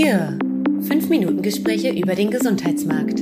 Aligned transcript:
Cure. 0.00 0.38
Fünf 0.88 1.10
Minuten 1.10 1.42
Gespräche 1.42 1.90
über 1.90 2.14
den 2.14 2.30
Gesundheitsmarkt. 2.30 3.20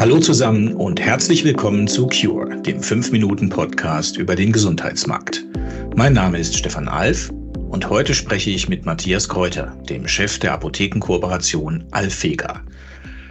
Hallo 0.00 0.18
zusammen 0.20 0.72
und 0.72 0.98
herzlich 0.98 1.44
willkommen 1.44 1.86
zu 1.86 2.06
Cure, 2.06 2.62
dem 2.62 2.80
5-Minuten-Podcast 2.80 4.16
über 4.16 4.34
den 4.34 4.52
Gesundheitsmarkt. 4.52 5.44
Mein 5.96 6.14
Name 6.14 6.38
ist 6.38 6.56
Stefan 6.56 6.88
Alf 6.88 7.30
und 7.68 7.90
heute 7.90 8.14
spreche 8.14 8.48
ich 8.48 8.66
mit 8.66 8.86
Matthias 8.86 9.28
Kräuter, 9.28 9.76
dem 9.90 10.08
Chef 10.08 10.38
der 10.38 10.54
Apothekenkooperation 10.54 11.84
Alfega. 11.90 12.62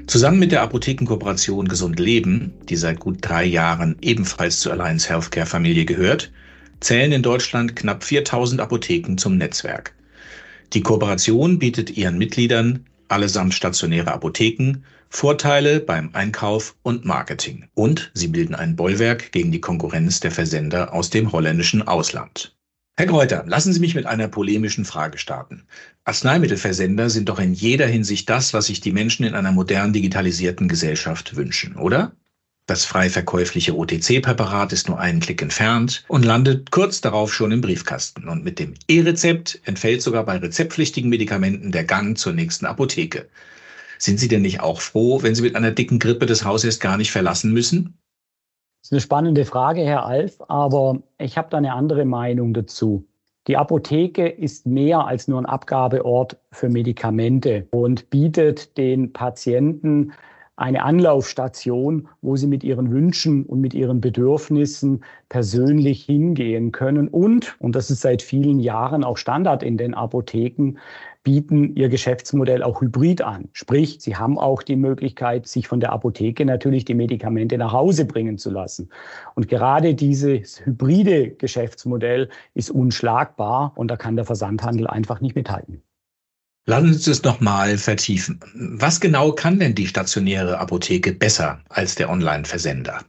Zusammen 0.05 0.37
mit 0.37 0.51
der 0.51 0.61
Apothekenkooperation 0.61 1.67
Gesund 1.67 1.99
Leben, 1.99 2.53
die 2.69 2.75
seit 2.75 2.99
gut 2.99 3.17
drei 3.21 3.43
Jahren 3.43 3.95
ebenfalls 4.01 4.59
zur 4.59 4.73
Alliance 4.73 5.09
Healthcare 5.09 5.47
Familie 5.47 5.85
gehört, 5.85 6.31
zählen 6.79 7.11
in 7.11 7.23
Deutschland 7.23 7.75
knapp 7.75 8.03
4000 8.03 8.61
Apotheken 8.61 9.17
zum 9.17 9.37
Netzwerk. 9.37 9.95
Die 10.73 10.81
Kooperation 10.81 11.59
bietet 11.59 11.91
ihren 11.91 12.17
Mitgliedern, 12.17 12.87
allesamt 13.07 13.53
stationäre 13.53 14.11
Apotheken, 14.11 14.83
Vorteile 15.07 15.79
beim 15.79 16.09
Einkauf 16.13 16.75
und 16.81 17.05
Marketing. 17.05 17.67
Und 17.75 18.09
sie 18.15 18.29
bilden 18.29 18.55
ein 18.55 18.75
Bollwerk 18.75 19.31
gegen 19.31 19.51
die 19.51 19.61
Konkurrenz 19.61 20.19
der 20.19 20.31
Versender 20.31 20.91
aus 20.91 21.11
dem 21.11 21.31
holländischen 21.31 21.83
Ausland. 21.83 22.55
Herr 22.97 23.05
Kräuter, 23.05 23.43
lassen 23.45 23.73
Sie 23.73 23.79
mich 23.79 23.93
mit 23.93 24.07
einer 24.07 24.27
polemischen 24.27 24.85
Frage 24.85 25.19
starten. 25.19 25.67
Arzneimittelversender 26.05 27.09
sind 27.11 27.29
doch 27.29 27.39
in 27.39 27.53
jeder 27.53 27.87
Hinsicht 27.87 28.27
das, 28.29 28.53
was 28.53 28.65
sich 28.65 28.81
die 28.81 28.91
Menschen 28.91 29.25
in 29.25 29.35
einer 29.35 29.51
modern 29.51 29.93
digitalisierten 29.93 30.67
Gesellschaft 30.67 31.35
wünschen, 31.35 31.75
oder? 31.75 32.15
Das 32.65 32.85
frei 32.85 33.09
verkäufliche 33.09 33.75
OTC-Präparat 33.75 34.71
ist 34.71 34.87
nur 34.87 34.97
einen 34.97 35.19
Klick 35.19 35.41
entfernt 35.41 36.05
und 36.07 36.23
landet 36.23 36.71
kurz 36.71 37.01
darauf 37.01 37.33
schon 37.33 37.51
im 37.51 37.59
Briefkasten. 37.59 38.29
Und 38.29 38.45
mit 38.45 38.57
dem 38.57 38.73
E-Rezept 38.87 39.59
entfällt 39.65 40.01
sogar 40.01 40.25
bei 40.25 40.37
rezeptpflichtigen 40.37 41.09
Medikamenten 41.09 41.73
der 41.73 41.83
Gang 41.83 42.17
zur 42.17 42.31
nächsten 42.31 42.65
Apotheke. 42.65 43.27
Sind 43.97 44.17
Sie 44.19 44.29
denn 44.29 44.43
nicht 44.43 44.61
auch 44.61 44.79
froh, 44.79 45.21
wenn 45.23 45.35
Sie 45.35 45.41
mit 45.41 45.57
einer 45.57 45.71
dicken 45.71 45.99
Grippe 45.99 46.25
das 46.25 46.45
Haus 46.45 46.63
erst 46.63 46.79
gar 46.79 46.97
nicht 46.97 47.11
verlassen 47.11 47.51
müssen? 47.51 47.97
Das 48.81 48.89
ist 48.89 48.93
eine 48.93 49.01
spannende 49.01 49.43
Frage, 49.43 49.81
Herr 49.81 50.05
Alf, 50.05 50.37
aber 50.47 51.01
ich 51.17 51.37
habe 51.37 51.49
da 51.49 51.57
eine 51.57 51.73
andere 51.73 52.05
Meinung 52.05 52.53
dazu. 52.53 53.05
Die 53.47 53.57
Apotheke 53.57 54.27
ist 54.27 54.65
mehr 54.65 55.05
als 55.05 55.27
nur 55.27 55.41
ein 55.41 55.45
Abgabeort 55.45 56.37
für 56.51 56.69
Medikamente 56.69 57.67
und 57.71 58.09
bietet 58.09 58.77
den 58.77 59.11
Patienten 59.11 60.13
eine 60.63 60.83
Anlaufstation, 60.83 62.07
wo 62.21 62.37
sie 62.37 62.47
mit 62.47 62.63
ihren 62.63 62.89
Wünschen 62.89 63.43
und 63.45 63.59
mit 63.59 63.73
ihren 63.73 63.99
Bedürfnissen 63.99 65.03
persönlich 65.27 66.05
hingehen 66.05 66.71
können. 66.71 67.09
Und, 67.09 67.57
und 67.59 67.75
das 67.75 67.91
ist 67.91 67.99
seit 67.99 68.21
vielen 68.21 68.61
Jahren 68.61 69.03
auch 69.03 69.17
Standard 69.17 69.61
in 69.61 69.75
den 69.75 69.93
Apotheken, 69.93 70.75
bieten 71.21 71.75
ihr 71.75 71.89
Geschäftsmodell 71.89 72.63
auch 72.63 72.79
hybrid 72.79 73.21
an. 73.21 73.49
Sprich, 73.51 73.97
sie 73.99 74.15
haben 74.15 74.39
auch 74.39 74.63
die 74.63 74.77
Möglichkeit, 74.77 75.47
sich 75.47 75.67
von 75.67 75.81
der 75.81 75.91
Apotheke 75.91 76.45
natürlich 76.45 76.85
die 76.85 76.93
Medikamente 76.93 77.57
nach 77.57 77.73
Hause 77.73 78.05
bringen 78.05 78.37
zu 78.37 78.49
lassen. 78.49 78.89
Und 79.35 79.49
gerade 79.49 79.95
dieses 79.95 80.65
hybride 80.65 81.31
Geschäftsmodell 81.31 82.29
ist 82.53 82.71
unschlagbar 82.71 83.73
und 83.75 83.91
da 83.91 83.97
kann 83.97 84.15
der 84.15 84.23
Versandhandel 84.23 84.87
einfach 84.87 85.19
nicht 85.19 85.35
mithalten. 85.35 85.83
Lassen 86.65 86.87
Sie 86.87 86.93
uns 86.93 87.05
das 87.05 87.23
nochmal 87.23 87.77
vertiefen. 87.77 88.39
Was 88.53 89.01
genau 89.01 89.33
kann 89.33 89.59
denn 89.59 89.75
die 89.75 89.87
stationäre 89.87 90.59
Apotheke 90.59 91.11
besser 91.11 91.61
als 91.67 91.95
der 91.95 92.09
Online-Versender? 92.09 93.03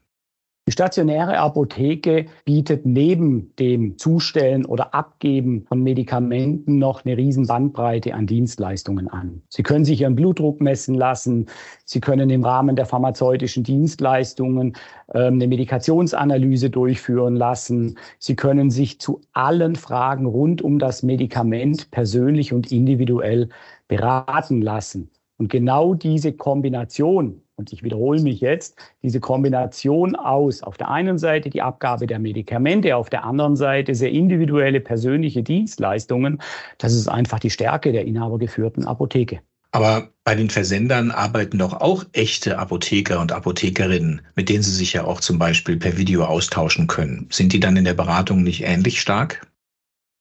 Die 0.66 0.72
stationäre 0.72 1.36
Apotheke 1.40 2.24
bietet 2.46 2.86
neben 2.86 3.54
dem 3.56 3.98
Zustellen 3.98 4.64
oder 4.64 4.94
Abgeben 4.94 5.66
von 5.68 5.82
Medikamenten 5.82 6.78
noch 6.78 7.04
eine 7.04 7.18
riesen 7.18 7.46
Bandbreite 7.46 8.14
an 8.14 8.26
Dienstleistungen 8.26 9.08
an. 9.08 9.42
Sie 9.50 9.62
können 9.62 9.84
sich 9.84 10.00
Ihren 10.00 10.16
Blutdruck 10.16 10.62
messen 10.62 10.94
lassen. 10.94 11.50
Sie 11.84 12.00
können 12.00 12.30
im 12.30 12.46
Rahmen 12.46 12.76
der 12.76 12.86
pharmazeutischen 12.86 13.62
Dienstleistungen 13.62 14.72
äh, 15.08 15.26
eine 15.26 15.46
Medikationsanalyse 15.48 16.70
durchführen 16.70 17.36
lassen. 17.36 17.98
Sie 18.18 18.34
können 18.34 18.70
sich 18.70 18.98
zu 18.98 19.20
allen 19.34 19.76
Fragen 19.76 20.24
rund 20.24 20.62
um 20.62 20.78
das 20.78 21.02
Medikament 21.02 21.90
persönlich 21.90 22.54
und 22.54 22.72
individuell 22.72 23.50
beraten 23.86 24.62
lassen. 24.62 25.10
Und 25.38 25.48
genau 25.48 25.94
diese 25.94 26.32
Kombination 26.32 27.44
und 27.56 27.72
ich 27.72 27.82
wiederhole 27.82 28.20
mich 28.20 28.40
jetzt, 28.40 28.76
diese 29.02 29.20
Kombination 29.20 30.16
aus 30.16 30.62
auf 30.62 30.76
der 30.76 30.90
einen 30.90 31.18
Seite 31.18 31.50
die 31.50 31.62
Abgabe 31.62 32.06
der 32.06 32.18
Medikamente, 32.18 32.96
auf 32.96 33.10
der 33.10 33.24
anderen 33.24 33.56
Seite 33.56 33.94
sehr 33.94 34.10
individuelle 34.10 34.80
persönliche 34.80 35.42
Dienstleistungen, 35.42 36.40
das 36.78 36.94
ist 36.94 37.08
einfach 37.08 37.38
die 37.38 37.50
Stärke 37.50 37.92
der 37.92 38.06
inhabergeführten 38.06 38.86
Apotheke. 38.86 39.40
Aber 39.70 40.10
bei 40.22 40.36
den 40.36 40.50
Versendern 40.50 41.10
arbeiten 41.10 41.58
doch 41.58 41.80
auch 41.80 42.04
echte 42.12 42.58
Apotheker 42.58 43.20
und 43.20 43.32
Apothekerinnen, 43.32 44.22
mit 44.36 44.48
denen 44.48 44.62
Sie 44.62 44.70
sich 44.70 44.92
ja 44.92 45.04
auch 45.04 45.20
zum 45.20 45.38
Beispiel 45.38 45.76
per 45.76 45.96
Video 45.96 46.24
austauschen 46.24 46.86
können. 46.86 47.26
Sind 47.30 47.52
die 47.52 47.58
dann 47.60 47.76
in 47.76 47.84
der 47.84 47.94
Beratung 47.94 48.44
nicht 48.44 48.62
ähnlich 48.62 49.00
stark? 49.00 49.44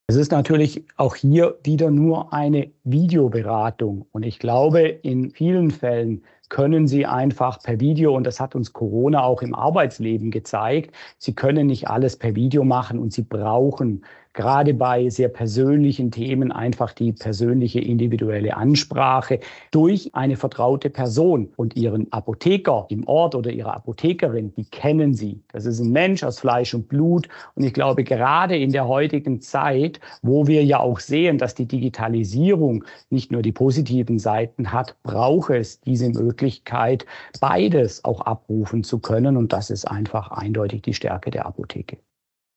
Es 0.06 0.16
ist 0.16 0.32
natürlich 0.32 0.84
auch 0.96 1.14
hier 1.16 1.58
wieder 1.62 1.90
nur 1.90 2.32
eine 2.34 2.70
Videoberatung. 2.84 4.04
Und 4.12 4.22
ich 4.22 4.38
glaube, 4.38 4.82
in 4.82 5.30
vielen 5.30 5.70
Fällen 5.70 6.22
können 6.50 6.86
Sie 6.86 7.06
einfach 7.06 7.58
per 7.62 7.80
Video, 7.80 8.14
und 8.14 8.24
das 8.24 8.38
hat 8.38 8.54
uns 8.54 8.74
Corona 8.74 9.22
auch 9.22 9.40
im 9.40 9.54
Arbeitsleben 9.54 10.30
gezeigt, 10.30 10.94
Sie 11.16 11.34
können 11.34 11.68
nicht 11.68 11.88
alles 11.88 12.16
per 12.16 12.34
Video 12.34 12.64
machen 12.64 12.98
und 12.98 13.14
Sie 13.14 13.22
brauchen 13.22 14.04
gerade 14.34 14.74
bei 14.74 15.08
sehr 15.08 15.28
persönlichen 15.28 16.10
Themen 16.10 16.52
einfach 16.52 16.92
die 16.92 17.12
persönliche 17.12 17.80
individuelle 17.80 18.56
Ansprache 18.56 19.40
durch 19.70 20.10
eine 20.12 20.36
vertraute 20.36 20.90
Person 20.90 21.52
und 21.56 21.76
ihren 21.76 22.12
Apotheker 22.12 22.86
im 22.90 23.06
Ort 23.06 23.34
oder 23.34 23.50
ihre 23.50 23.72
Apothekerin, 23.72 24.52
die 24.56 24.64
kennen 24.64 25.14
sie. 25.14 25.42
Das 25.52 25.64
ist 25.64 25.80
ein 25.80 25.90
Mensch 25.90 26.24
aus 26.24 26.40
Fleisch 26.40 26.74
und 26.74 26.88
Blut. 26.88 27.28
Und 27.54 27.64
ich 27.64 27.72
glaube, 27.72 28.04
gerade 28.04 28.56
in 28.56 28.72
der 28.72 28.88
heutigen 28.88 29.40
Zeit, 29.40 30.00
wo 30.22 30.46
wir 30.46 30.64
ja 30.64 30.80
auch 30.80 30.98
sehen, 30.98 31.38
dass 31.38 31.54
die 31.54 31.66
Digitalisierung 31.66 32.84
nicht 33.10 33.30
nur 33.30 33.42
die 33.42 33.52
positiven 33.52 34.18
Seiten 34.18 34.72
hat, 34.72 34.96
braucht 35.04 35.50
es 35.50 35.80
diese 35.80 36.08
Möglichkeit, 36.08 37.06
beides 37.40 38.04
auch 38.04 38.20
abrufen 38.20 38.82
zu 38.82 38.98
können. 38.98 39.36
Und 39.36 39.52
das 39.52 39.70
ist 39.70 39.84
einfach 39.84 40.32
eindeutig 40.32 40.82
die 40.82 40.94
Stärke 40.94 41.30
der 41.30 41.46
Apotheke. 41.46 41.98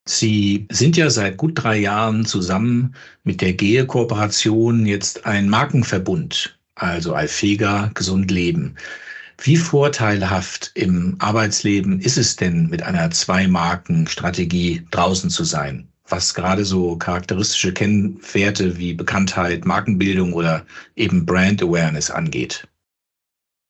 Sie 0.10 0.68
sind 0.72 0.96
ja 0.96 1.10
seit 1.10 1.36
gut 1.36 1.52
drei 1.56 1.78
Jahren 1.78 2.26
zusammen 2.26 2.96
mit 3.26 3.42
der 3.42 3.54
GEHE-Kooperation 3.54 4.86
jetzt 4.86 5.26
ein 5.26 5.50
Markenverbund, 5.50 6.58
also 6.76 7.14
Alfega 7.14 7.92
Gesund 7.94 8.32
Leben. 8.32 8.76
Wie 9.44 9.58
vorteilhaft 9.58 10.72
im 10.76 11.18
Arbeitsleben 11.20 12.00
ist 12.00 12.18
es 12.18 12.38
denn, 12.38 12.68
mit 12.70 12.84
einer 12.84 13.12
Zwei-Marken-Strategie 13.12 14.88
draußen 14.92 15.30
zu 15.30 15.44
sein? 15.44 15.90
Was 16.08 16.34
gerade 16.34 16.64
so 16.64 16.96
charakteristische 16.96 17.74
Kennwerte 17.74 18.78
wie 18.78 18.94
Bekanntheit, 18.94 19.66
Markenbildung 19.66 20.32
oder 20.32 20.66
eben 20.96 21.26
Brand 21.26 21.62
Awareness 21.62 22.10
angeht. 22.10 22.66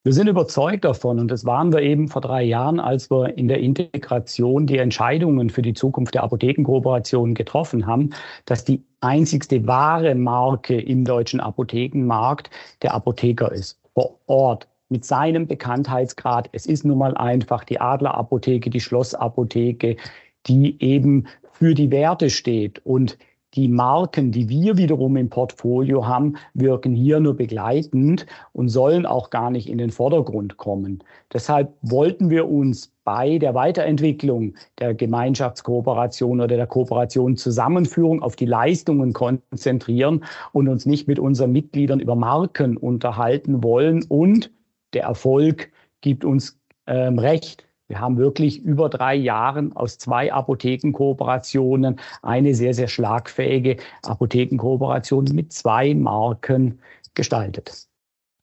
Wir 0.08 0.14
sind 0.14 0.28
überzeugt 0.28 0.86
davon, 0.86 1.20
und 1.20 1.30
das 1.30 1.44
waren 1.44 1.74
wir 1.74 1.82
eben 1.82 2.08
vor 2.08 2.22
drei 2.22 2.42
Jahren, 2.42 2.80
als 2.80 3.12
wir 3.12 3.38
in 3.38 3.50
der 3.50 3.60
Integration 3.60 4.66
die 4.66 4.78
Entscheidungen 4.78 5.50
für 5.50 5.62
die 5.62 5.74
Zukunft 5.74 6.16
der 6.16 6.24
Apothekenkooperation 6.24 7.34
getroffen 7.34 7.86
haben, 7.86 8.12
dass 8.46 8.64
die 8.64 8.82
einzigste 9.02 9.68
wahre 9.68 10.16
Marke 10.16 10.80
im 10.80 11.04
deutschen 11.04 11.42
Apothekenmarkt 11.42 12.50
der 12.84 12.94
Apotheker 12.94 13.52
ist, 13.52 13.82
vor 13.96 14.18
Ort 14.28 14.70
mit 14.88 15.04
seinem 15.04 15.46
Bekanntheitsgrad. 15.46 16.48
Es 16.54 16.68
ist 16.68 16.86
nun 16.86 17.00
mal 17.00 17.18
einfach 17.18 17.66
die 17.66 17.82
Adlerapotheke, 17.82 18.70
die 18.70 18.80
Schlossapotheke, 18.80 19.98
die 20.46 20.82
eben 20.82 21.28
für 21.52 21.74
die 21.74 21.92
Werte 21.92 22.30
steht 22.30 22.80
und 22.86 23.18
die 23.58 23.68
Marken, 23.68 24.32
die 24.32 24.48
wir 24.50 24.78
wiederum 24.78 25.18
im 25.18 25.30
Portfolio 25.30 26.08
haben, 26.08 26.38
wirken 26.54 26.94
hier 26.94 27.20
nur 27.20 27.36
begleitend 27.36 28.28
und 28.54 28.70
sollen 28.70 29.08
auch 29.08 29.32
gar 29.32 29.50
nicht 29.50 29.68
in 29.68 29.80
den 29.80 29.90
Vordergrund 29.90 30.58
kommen. 30.58 31.04
Deshalb 31.34 31.74
wollten 31.82 32.30
wir 32.30 32.48
uns 32.48 32.94
bei 33.04 33.40
der 33.40 33.56
Weiterentwicklung 33.56 34.54
der 34.80 34.94
Gemeinschaftskooperation 34.94 36.40
oder 36.40 36.56
der 36.56 36.68
Kooperation 36.68 37.36
Zusammenführung 37.36 38.22
auf 38.22 38.36
die 38.36 38.46
Leistungen 38.46 39.14
konzentrieren 39.14 40.24
und 40.52 40.68
uns 40.68 40.86
nicht 40.86 41.08
mit 41.08 41.18
unseren 41.18 41.52
Mitgliedern 41.52 42.00
über 42.00 42.16
Marken 42.16 42.78
unterhalten 42.78 43.64
wollen. 43.64 44.06
Und 44.08 44.52
der 44.94 45.04
Erfolg 45.04 45.72
gibt 46.02 46.24
uns 46.24 46.60
ähm, 46.86 47.18
recht. 47.18 47.67
Wir 47.90 48.02
haben 48.02 48.18
wirklich 48.18 48.62
über 48.64 48.90
drei 48.90 49.16
Jahren 49.16 49.74
aus 49.76 49.98
zwei 49.98 50.32
Apothekenkooperationen 50.34 52.00
eine 52.22 52.54
sehr, 52.54 52.74
sehr 52.74 52.90
schlagfähige 52.90 53.78
Apothekenkooperation 54.04 55.26
mit 55.34 55.54
zwei 55.54 55.94
Marken 55.94 56.80
gestaltet. 57.14 57.88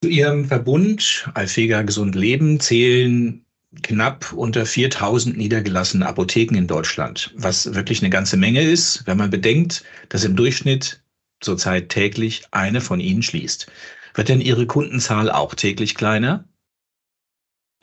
Zu 0.02 0.08
Ihrem 0.08 0.46
Verbund 0.46 1.30
Alfega 1.34 1.82
Gesund 1.82 2.14
Leben 2.14 2.58
zählen 2.58 3.44
knapp 3.82 4.32
unter 4.32 4.64
4000 4.64 5.36
niedergelassene 5.36 6.06
Apotheken 6.06 6.56
in 6.56 6.66
Deutschland, 6.66 7.34
was 7.36 7.74
wirklich 7.74 8.00
eine 8.02 8.10
ganze 8.10 8.36
Menge 8.36 8.62
ist, 8.62 9.06
wenn 9.06 9.18
man 9.18 9.30
bedenkt, 9.30 9.84
dass 10.08 10.24
im 10.24 10.36
Durchschnitt 10.36 11.02
zurzeit 11.40 11.90
täglich 11.90 12.44
eine 12.50 12.80
von 12.80 13.00
ihnen 13.00 13.22
schließt. 13.22 13.66
Wird 14.14 14.28
denn 14.28 14.40
Ihre 14.40 14.66
Kundenzahl 14.66 15.30
auch 15.30 15.54
täglich 15.54 15.96
kleiner? 15.96 16.44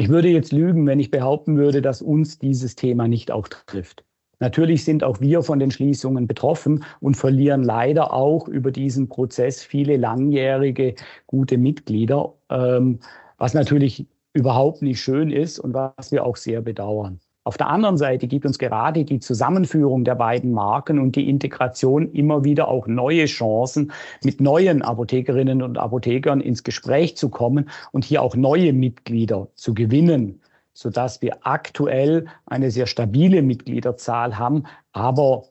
Ich 0.02 0.10
würde 0.10 0.30
jetzt 0.30 0.52
lügen, 0.52 0.88
wenn 0.88 1.00
ich 1.00 1.12
behaupten 1.12 1.58
würde, 1.58 1.80
dass 1.80 2.02
uns 2.02 2.40
dieses 2.40 2.76
Thema 2.76 3.08
nicht 3.08 3.30
auch 3.30 3.48
trifft. 3.48 4.04
Natürlich 4.40 4.84
sind 4.84 5.04
auch 5.04 5.22
wir 5.22 5.44
von 5.44 5.60
den 5.60 5.70
Schließungen 5.70 6.26
betroffen 6.26 6.84
und 7.02 7.18
verlieren 7.18 7.62
leider 7.62 8.12
auch 8.12 8.48
über 8.48 8.72
diesen 8.72 9.10
Prozess 9.10 9.62
viele 9.64 9.98
langjährige 9.98 10.96
gute 11.28 11.60
Mitglieder, 11.60 12.34
ähm, 12.50 12.98
was 13.38 13.54
natürlich 13.54 14.08
überhaupt 14.34 14.82
nicht 14.82 15.00
schön 15.00 15.30
ist 15.30 15.60
und 15.60 15.76
was 15.76 16.12
wir 16.12 16.26
auch 16.26 16.36
sehr 16.36 16.64
bedauern. 16.64 17.20
Auf 17.44 17.58
der 17.58 17.68
anderen 17.68 17.98
Seite 17.98 18.28
gibt 18.28 18.46
uns 18.46 18.60
gerade 18.60 19.04
die 19.04 19.20
Zusammenführung 19.20 20.04
der 20.04 20.14
beiden 20.14 20.52
Marken 20.52 21.00
und 21.00 21.16
die 21.16 21.28
Integration 21.28 22.12
immer 22.12 22.44
wieder 22.44 22.68
auch 22.68 22.86
neue 22.86 23.26
Chancen, 23.26 23.92
mit 24.24 24.40
neuen 24.40 24.84
Apothekerinnen 24.84 25.64
und 25.64 25.80
Apothekern 25.80 26.40
ins 26.40 26.64
Gespräch 26.64 27.18
zu 27.18 27.30
kommen 27.30 27.70
und 27.92 28.06
hier 28.06 28.22
auch 28.22 28.36
neue 28.36 28.74
Mitglieder 28.74 29.48
zu 29.56 29.74
gewinnen, 29.74 30.42
sodass 30.74 31.24
wir 31.24 31.40
aktuell 31.42 32.28
eine 32.46 32.70
sehr 32.70 32.86
stabile 32.86 33.42
Mitgliederzahl 33.42 34.38
haben, 34.38 34.66
aber 34.92 35.46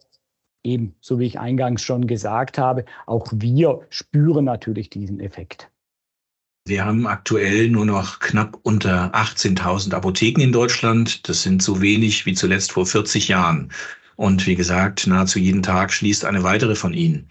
eben, 0.63 0.95
so 1.01 1.19
wie 1.19 1.27
ich 1.27 1.41
eingangs 1.41 1.83
schon 1.83 2.07
gesagt 2.07 2.57
habe, 2.57 2.85
auch 3.07 3.27
wir 3.33 3.81
spüren 3.89 4.45
natürlich 4.45 4.91
diesen 4.91 5.19
Effekt. 5.19 5.70
Wir 6.67 6.85
haben 6.85 7.07
aktuell 7.07 7.69
nur 7.71 7.87
noch 7.87 8.21
knapp 8.21 8.59
unter 8.63 9.15
18.000 9.15 9.93
Apotheken 9.95 10.41
in 10.41 10.53
Deutschland. 10.53 11.29
Das 11.29 11.43
sind 11.43 11.63
so 11.63 11.81
wenig 11.81 12.27
wie 12.27 12.35
zuletzt 12.35 12.73
vor 12.73 12.87
40 12.87 13.29
Jahren. 13.29 13.73
Und 14.17 14.47
wie 14.47 14.55
gesagt, 14.55 15.07
nahezu 15.07 15.39
jeden 15.39 15.63
Tag 15.63 15.93
schließt 15.93 16.25
eine 16.25 16.43
weitere 16.43 16.75
von 16.75 16.93
ihnen. 16.93 17.29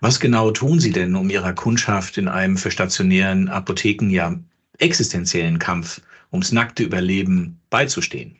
Was 0.00 0.20
genau 0.20 0.50
tun 0.50 0.78
Sie 0.78 0.92
denn, 0.92 1.14
um 1.16 1.30
Ihrer 1.30 1.54
Kundschaft 1.54 2.18
in 2.18 2.28
einem 2.28 2.58
für 2.58 2.70
stationären 2.70 3.48
Apotheken 3.48 4.10
ja 4.10 4.38
existenziellen 4.78 5.58
Kampf 5.58 6.02
ums 6.30 6.52
nackte 6.52 6.82
Überleben 6.82 7.58
beizustehen? 7.70 8.36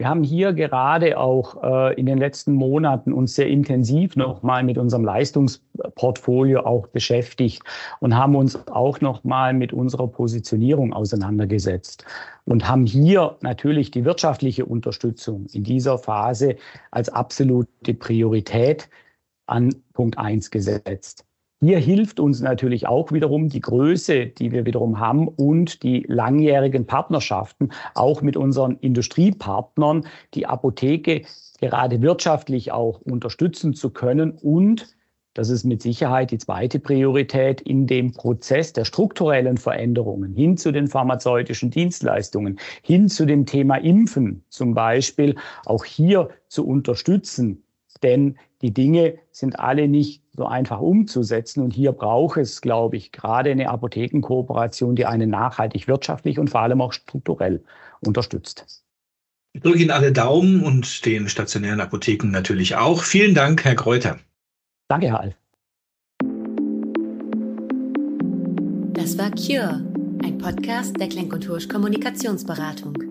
Wir 0.00 0.08
haben 0.08 0.24
hier 0.24 0.54
gerade 0.54 1.18
auch 1.18 1.62
äh, 1.62 2.00
in 2.00 2.06
den 2.06 2.16
letzten 2.16 2.54
Monaten 2.54 3.12
uns 3.12 3.34
sehr 3.34 3.48
intensiv 3.48 4.16
nochmal 4.16 4.64
mit 4.64 4.78
unserem 4.78 5.04
Leistungsportfolio 5.04 6.60
auch 6.60 6.86
beschäftigt 6.86 7.62
und 8.00 8.16
haben 8.16 8.34
uns 8.34 8.66
auch 8.68 9.02
nochmal 9.02 9.52
mit 9.52 9.74
unserer 9.74 10.08
Positionierung 10.08 10.94
auseinandergesetzt 10.94 12.06
und 12.46 12.66
haben 12.66 12.86
hier 12.86 13.36
natürlich 13.42 13.90
die 13.90 14.06
wirtschaftliche 14.06 14.64
Unterstützung 14.64 15.44
in 15.52 15.64
dieser 15.64 15.98
Phase 15.98 16.56
als 16.90 17.10
absolute 17.10 17.92
Priorität 17.92 18.88
an 19.44 19.74
Punkt 19.92 20.16
eins 20.16 20.50
gesetzt. 20.50 21.26
Hier 21.62 21.78
hilft 21.78 22.20
uns 22.20 22.40
natürlich 22.40 22.86
auch 22.86 23.12
wiederum 23.12 23.50
die 23.50 23.60
Größe, 23.60 24.26
die 24.26 24.50
wir 24.50 24.64
wiederum 24.64 24.98
haben 24.98 25.28
und 25.28 25.82
die 25.82 26.06
langjährigen 26.08 26.86
Partnerschaften, 26.86 27.68
auch 27.94 28.22
mit 28.22 28.38
unseren 28.38 28.78
Industriepartnern, 28.78 30.06
die 30.32 30.46
Apotheke 30.46 31.22
gerade 31.60 32.00
wirtschaftlich 32.00 32.72
auch 32.72 33.02
unterstützen 33.02 33.74
zu 33.74 33.90
können 33.90 34.30
und 34.30 34.96
das 35.34 35.50
ist 35.50 35.64
mit 35.64 35.80
Sicherheit 35.82 36.30
die 36.30 36.38
zweite 36.38 36.80
Priorität 36.80 37.60
in 37.60 37.86
dem 37.86 38.12
Prozess 38.12 38.72
der 38.72 38.84
strukturellen 38.84 39.58
Veränderungen 39.58 40.34
hin 40.34 40.56
zu 40.56 40.72
den 40.72 40.88
pharmazeutischen 40.88 41.70
Dienstleistungen, 41.70 42.58
hin 42.82 43.08
zu 43.08 43.26
dem 43.26 43.46
Thema 43.46 43.76
Impfen 43.76 44.44
zum 44.48 44.74
Beispiel, 44.74 45.36
auch 45.66 45.84
hier 45.84 46.30
zu 46.48 46.66
unterstützen. 46.66 47.62
Denn 48.02 48.38
die 48.62 48.72
Dinge 48.72 49.18
sind 49.30 49.60
alle 49.60 49.86
nicht 49.86 50.22
so 50.40 50.46
einfach 50.46 50.80
umzusetzen. 50.80 51.62
Und 51.62 51.72
hier 51.72 51.92
braucht 51.92 52.38
es, 52.38 52.62
glaube 52.62 52.96
ich, 52.96 53.12
gerade 53.12 53.50
eine 53.50 53.68
Apothekenkooperation, 53.68 54.96
die 54.96 55.04
einen 55.04 55.28
nachhaltig 55.28 55.86
wirtschaftlich 55.86 56.38
und 56.38 56.48
vor 56.48 56.60
allem 56.62 56.80
auch 56.80 56.94
strukturell 56.94 57.62
unterstützt. 58.00 58.82
Ich 59.52 59.60
drücke 59.60 59.80
Ihnen 59.80 59.90
alle 59.90 60.12
Daumen 60.12 60.62
und 60.62 61.04
den 61.04 61.28
stationären 61.28 61.80
Apotheken 61.80 62.28
natürlich 62.30 62.76
auch. 62.76 63.02
Vielen 63.02 63.34
Dank, 63.34 63.64
Herr 63.64 63.74
Kräuter. 63.74 64.18
Danke, 64.88 65.08
Herr 65.08 65.20
Alf. 65.20 65.34
Das 68.94 69.18
war 69.18 69.30
Cure, 69.32 69.84
ein 70.24 70.38
Podcast 70.38 70.98
der 70.98 71.08
Klenk 71.08 71.34
und 71.34 71.46
Hursch 71.48 71.68
Kommunikationsberatung. 71.68 73.09